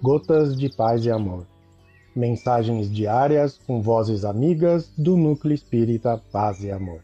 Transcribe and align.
Gotas 0.00 0.56
de 0.56 0.68
Paz 0.68 1.04
e 1.04 1.10
Amor. 1.10 1.44
Mensagens 2.14 2.88
diárias 2.88 3.58
com 3.66 3.82
vozes 3.82 4.24
amigas 4.24 4.92
do 4.96 5.16
Núcleo 5.16 5.52
Espírita 5.52 6.22
Paz 6.30 6.62
e 6.62 6.70
Amor. 6.70 7.00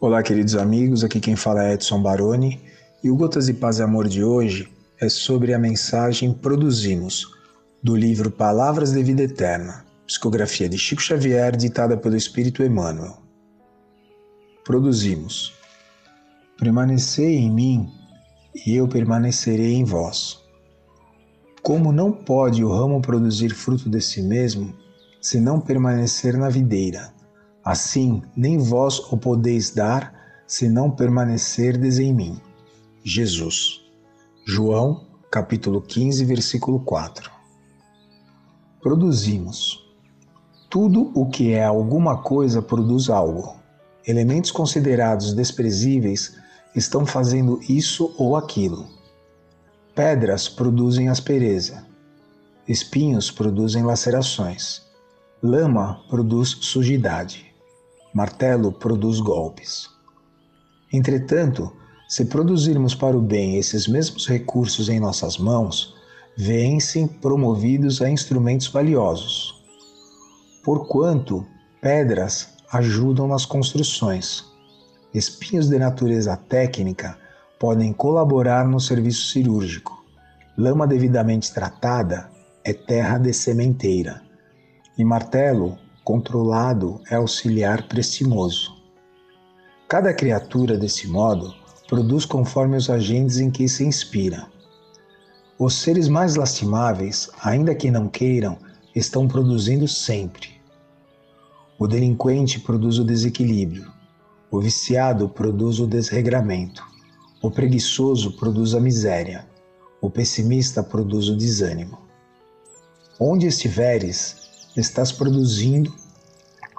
Olá, 0.00 0.22
queridos 0.22 0.56
amigos. 0.56 1.04
Aqui 1.04 1.20
quem 1.20 1.36
fala 1.36 1.66
é 1.66 1.74
Edson 1.74 2.00
Baroni 2.00 2.58
e 3.04 3.10
o 3.10 3.16
Gotas 3.16 3.44
de 3.44 3.52
Paz 3.52 3.78
e 3.78 3.82
Amor 3.82 4.08
de 4.08 4.24
hoje 4.24 4.72
é 4.98 5.10
sobre 5.10 5.52
a 5.52 5.58
mensagem 5.58 6.32
Produzimos, 6.32 7.30
do 7.82 7.94
livro 7.94 8.30
Palavras 8.30 8.92
de 8.92 9.02
Vida 9.02 9.22
Eterna, 9.22 9.91
psicografia 10.06 10.68
de 10.68 10.78
Chico 10.78 11.02
Xavier, 11.02 11.56
ditada 11.56 11.96
pelo 11.96 12.16
Espírito 12.16 12.62
Emmanuel. 12.62 13.18
Produzimos. 14.64 15.54
Permanecei 16.58 17.36
em 17.36 17.50
mim 17.50 17.90
e 18.66 18.76
eu 18.76 18.86
permanecerei 18.86 19.74
em 19.74 19.84
vós. 19.84 20.40
Como 21.62 21.92
não 21.92 22.12
pode 22.12 22.64
o 22.64 22.68
ramo 22.68 23.00
produzir 23.00 23.54
fruto 23.54 23.88
de 23.88 24.00
si 24.00 24.22
mesmo, 24.22 24.74
se 25.20 25.40
não 25.40 25.60
permanecer 25.60 26.36
na 26.36 26.48
videira, 26.48 27.12
assim 27.64 28.22
nem 28.36 28.58
vós 28.58 28.98
o 29.12 29.16
podeis 29.16 29.70
dar, 29.70 30.12
se 30.46 30.68
não 30.68 30.90
permanecerdes 30.90 31.98
em 31.98 32.12
mim. 32.12 32.40
Jesus. 33.04 33.80
João, 34.44 35.06
capítulo 35.30 35.80
15, 35.80 36.24
versículo 36.24 36.80
4. 36.80 37.30
Produzimos. 38.80 39.80
Tudo 40.72 41.12
o 41.14 41.26
que 41.26 41.52
é 41.52 41.62
alguma 41.62 42.22
coisa 42.22 42.62
produz 42.62 43.10
algo. 43.10 43.56
Elementos 44.06 44.50
considerados 44.50 45.34
desprezíveis 45.34 46.34
estão 46.74 47.04
fazendo 47.04 47.60
isso 47.68 48.14
ou 48.16 48.36
aquilo. 48.36 48.86
Pedras 49.94 50.48
produzem 50.48 51.10
aspereza. 51.10 51.84
Espinhos 52.66 53.30
produzem 53.30 53.82
lacerações. 53.82 54.80
Lama 55.42 56.02
produz 56.08 56.56
sujidade. 56.62 57.54
Martelo 58.14 58.72
produz 58.72 59.20
golpes. 59.20 59.90
Entretanto, 60.90 61.70
se 62.08 62.24
produzirmos 62.24 62.94
para 62.94 63.14
o 63.14 63.20
bem 63.20 63.58
esses 63.58 63.86
mesmos 63.86 64.26
recursos 64.26 64.88
em 64.88 64.98
nossas 64.98 65.36
mãos, 65.36 65.94
vêm-se 66.34 67.06
promovidos 67.20 68.00
a 68.00 68.08
instrumentos 68.08 68.68
valiosos. 68.68 69.61
Porquanto 70.62 71.44
pedras 71.80 72.50
ajudam 72.72 73.26
nas 73.26 73.44
construções, 73.44 74.44
espinhos 75.12 75.68
de 75.68 75.76
natureza 75.76 76.36
técnica 76.36 77.18
podem 77.58 77.92
colaborar 77.92 78.66
no 78.66 78.78
serviço 78.78 79.28
cirúrgico. 79.28 80.04
Lama 80.56 80.86
devidamente 80.86 81.52
tratada 81.52 82.30
é 82.64 82.72
terra 82.72 83.18
de 83.18 83.32
sementeira, 83.32 84.22
e 84.96 85.04
martelo 85.04 85.76
controlado 86.04 87.00
é 87.10 87.16
auxiliar 87.16 87.88
prestimoso. 87.88 88.72
Cada 89.88 90.14
criatura, 90.14 90.78
desse 90.78 91.08
modo, 91.08 91.52
produz 91.88 92.24
conforme 92.24 92.76
os 92.76 92.88
agentes 92.88 93.38
em 93.38 93.50
que 93.50 93.68
se 93.68 93.84
inspira. 93.84 94.46
Os 95.58 95.74
seres 95.74 96.08
mais 96.08 96.36
lastimáveis, 96.36 97.28
ainda 97.42 97.74
que 97.74 97.90
não 97.90 98.08
queiram, 98.08 98.56
estão 98.94 99.26
produzindo 99.26 99.88
sempre. 99.88 100.60
O 101.78 101.86
delinquente 101.86 102.60
produz 102.60 102.98
o 102.98 103.04
desequilíbrio, 103.04 103.90
o 104.50 104.60
viciado 104.60 105.28
produz 105.28 105.80
o 105.80 105.86
desregramento, 105.86 106.84
o 107.42 107.50
preguiçoso 107.50 108.36
produz 108.36 108.74
a 108.74 108.80
miséria, 108.80 109.46
o 110.00 110.10
pessimista 110.10 110.82
produz 110.82 111.28
o 111.28 111.36
desânimo. 111.36 111.98
Onde 113.18 113.46
estiveres, 113.46 114.68
estás 114.76 115.10
produzindo 115.10 115.94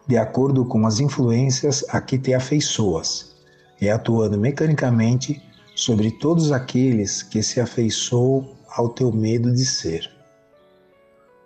de 0.08 0.18
acordo 0.18 0.66
com 0.66 0.86
as 0.86 1.00
influências 1.00 1.84
a 1.90 2.00
que 2.00 2.18
te 2.18 2.34
afeiçoas 2.34 3.34
e 3.82 3.90
atuando 3.90 4.38
mecanicamente 4.38 5.42
sobre 5.76 6.12
todos 6.12 6.52
aqueles 6.52 7.24
que 7.24 7.42
se 7.42 7.60
afeiçoam 7.60 8.56
ao 8.70 8.90
teu 8.90 9.12
medo 9.12 9.52
de 9.52 9.66
ser. 9.66 10.13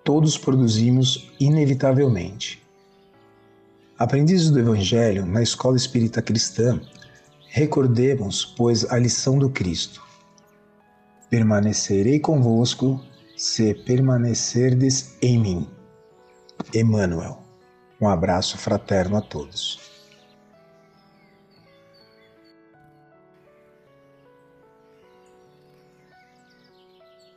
Todos 0.08 0.38
produzimos 0.38 1.30
inevitavelmente. 1.38 2.64
Aprendizes 4.00 4.50
do 4.50 4.58
Evangelho 4.58 5.26
na 5.26 5.44
escola 5.44 5.76
espírita 5.76 6.22
cristã, 6.22 6.80
recordemos, 7.50 8.46
pois, 8.46 8.90
a 8.90 8.98
lição 8.98 9.38
do 9.38 9.50
Cristo. 9.50 10.02
Permanecerei 11.30 12.22
convosco 12.22 13.04
se 13.36 13.74
permanecerdes 13.74 15.18
em 15.22 15.38
mim. 15.38 15.68
Emmanuel. 16.74 17.44
Um 18.00 18.08
abraço 18.08 18.58
fraterno 18.58 19.18
a 19.18 19.22
todos. 19.22 19.97